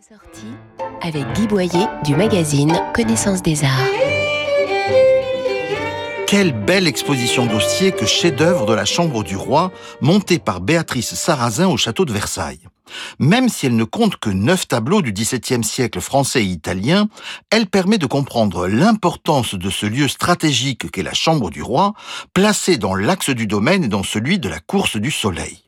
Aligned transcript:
Sortie 0.00 0.54
avec 1.02 1.24
Guy 1.32 1.48
Boyer 1.48 1.86
du 2.04 2.14
magazine 2.14 2.78
Connaissance 2.94 3.42
des 3.42 3.64
Arts. 3.64 3.88
Quelle 6.28 6.52
belle 6.52 6.86
exposition 6.86 7.46
dossier 7.46 7.90
que 7.90 8.06
chef-d'œuvre 8.06 8.66
de 8.66 8.74
la 8.74 8.84
Chambre 8.84 9.24
du 9.24 9.36
Roi, 9.36 9.72
montée 10.00 10.38
par 10.38 10.60
Béatrice 10.60 11.14
Sarrazin 11.14 11.66
au 11.66 11.76
château 11.76 12.04
de 12.04 12.12
Versailles. 12.12 12.60
Même 13.18 13.48
si 13.48 13.66
elle 13.66 13.74
ne 13.74 13.82
compte 13.82 14.18
que 14.18 14.30
neuf 14.30 14.68
tableaux 14.68 15.02
du 15.02 15.12
XVIIe 15.12 15.64
siècle 15.64 16.00
français 16.00 16.42
et 16.42 16.48
italien, 16.48 17.08
elle 17.50 17.66
permet 17.66 17.98
de 17.98 18.06
comprendre 18.06 18.68
l'importance 18.68 19.56
de 19.56 19.70
ce 19.70 19.86
lieu 19.86 20.06
stratégique 20.06 20.92
qu'est 20.92 21.02
la 21.02 21.14
Chambre 21.14 21.50
du 21.50 21.62
Roi, 21.62 21.94
placé 22.34 22.76
dans 22.76 22.94
l'axe 22.94 23.30
du 23.30 23.48
domaine 23.48 23.82
et 23.82 23.88
dans 23.88 24.04
celui 24.04 24.38
de 24.38 24.48
la 24.48 24.60
course 24.60 24.96
du 24.96 25.10
Soleil. 25.10 25.67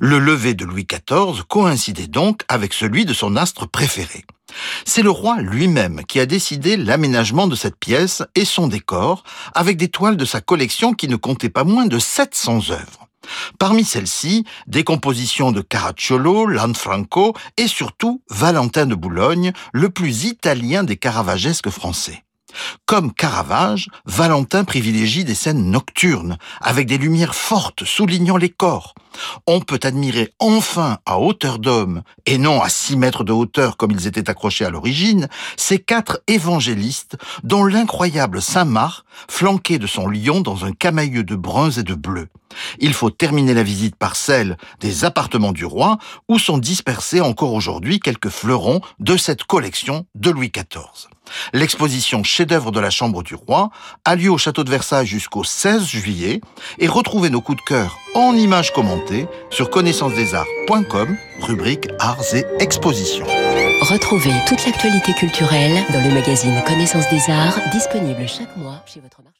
Le 0.00 0.18
lever 0.18 0.54
de 0.54 0.64
Louis 0.64 0.86
XIV 0.86 1.42
coïncidait 1.48 2.06
donc 2.06 2.42
avec 2.48 2.72
celui 2.72 3.04
de 3.04 3.14
son 3.14 3.36
astre 3.36 3.68
préféré. 3.68 4.24
C'est 4.84 5.02
le 5.02 5.10
roi 5.10 5.40
lui-même 5.40 6.02
qui 6.06 6.20
a 6.20 6.26
décidé 6.26 6.76
l'aménagement 6.76 7.46
de 7.46 7.56
cette 7.56 7.76
pièce 7.76 8.22
et 8.34 8.44
son 8.44 8.68
décor, 8.68 9.22
avec 9.54 9.76
des 9.76 9.88
toiles 9.88 10.16
de 10.16 10.24
sa 10.24 10.40
collection 10.40 10.92
qui 10.92 11.08
ne 11.08 11.16
comptaient 11.16 11.48
pas 11.48 11.64
moins 11.64 11.86
de 11.86 11.98
700 11.98 12.70
œuvres. 12.70 13.08
Parmi 13.58 13.84
celles-ci, 13.84 14.44
des 14.66 14.82
compositions 14.82 15.52
de 15.52 15.60
Caracciolo, 15.60 16.46
Lanfranco 16.46 17.34
et 17.56 17.68
surtout 17.68 18.22
Valentin 18.30 18.86
de 18.86 18.94
Boulogne, 18.94 19.52
le 19.72 19.90
plus 19.90 20.24
italien 20.24 20.82
des 20.82 20.96
caravagesques 20.96 21.70
français. 21.70 22.24
Comme 22.86 23.12
Caravage, 23.12 23.88
Valentin 24.06 24.64
privilégie 24.64 25.24
des 25.24 25.34
scènes 25.34 25.70
nocturnes, 25.70 26.38
avec 26.60 26.86
des 26.86 26.98
lumières 26.98 27.34
fortes 27.34 27.84
soulignant 27.84 28.36
les 28.36 28.48
corps. 28.48 28.94
On 29.46 29.60
peut 29.60 29.80
admirer 29.82 30.32
enfin 30.38 30.98
à 31.06 31.18
hauteur 31.18 31.58
d'homme, 31.58 32.02
et 32.26 32.38
non 32.38 32.62
à 32.62 32.68
six 32.68 32.96
mètres 32.96 33.24
de 33.24 33.32
hauteur 33.32 33.76
comme 33.76 33.90
ils 33.90 34.06
étaient 34.06 34.30
accrochés 34.30 34.64
à 34.64 34.70
l'origine, 34.70 35.28
ces 35.56 35.78
quatre 35.78 36.22
évangélistes 36.26 37.16
dont 37.42 37.64
l'incroyable 37.64 38.42
Saint-Marc, 38.42 39.04
flanqué 39.28 39.78
de 39.78 39.86
son 39.86 40.08
lion 40.08 40.40
dans 40.40 40.64
un 40.64 40.72
camailleux 40.72 41.24
de 41.24 41.36
bruns 41.36 41.70
et 41.70 41.82
de 41.82 41.94
bleus. 41.94 42.28
Il 42.78 42.94
faut 42.94 43.10
terminer 43.10 43.54
la 43.54 43.62
visite 43.62 43.96
par 43.96 44.16
celle 44.16 44.56
des 44.80 45.04
appartements 45.04 45.52
du 45.52 45.64
roi, 45.64 45.98
où 46.28 46.38
sont 46.38 46.58
dispersés 46.58 47.20
encore 47.20 47.52
aujourd'hui 47.52 48.00
quelques 48.00 48.28
fleurons 48.28 48.80
de 48.98 49.16
cette 49.16 49.44
collection 49.44 50.06
de 50.14 50.30
Louis 50.30 50.50
XIV. 50.50 51.08
L'exposition 51.52 52.24
chef-d'œuvre 52.24 52.72
de 52.72 52.80
la 52.80 52.90
Chambre 52.90 53.22
du 53.22 53.34
Roi 53.34 53.70
a 54.04 54.16
lieu 54.16 54.30
au 54.30 54.38
château 54.38 54.64
de 54.64 54.70
Versailles 54.70 55.06
jusqu'au 55.06 55.44
16 55.44 55.86
juillet 55.86 56.40
et 56.78 56.88
retrouvez 56.88 57.30
nos 57.30 57.40
coups 57.40 57.58
de 57.58 57.68
cœur 57.68 57.98
en 58.14 58.34
images 58.34 58.72
commentées 58.72 59.09
sur 59.50 59.70
connaissancesdesarts.com, 59.70 61.16
rubrique 61.40 61.88
Arts 61.98 62.34
et 62.34 62.44
Expositions. 62.58 63.26
Retrouvez 63.82 64.32
toute 64.46 64.64
l'actualité 64.66 65.12
culturelle 65.14 65.82
dans 65.92 66.02
le 66.06 66.12
magazine 66.12 66.62
Connaissance 66.66 67.08
des 67.10 67.32
Arts, 67.32 67.58
disponible 67.72 68.28
chaque 68.28 68.56
mois 68.56 68.82
chez 68.86 69.00
votre 69.00 69.22
marché. 69.22 69.30